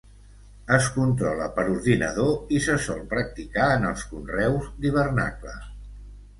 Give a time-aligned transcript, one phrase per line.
[0.77, 5.59] Es controla per ordinador i se sol practicar en els conreus d'hivernacle.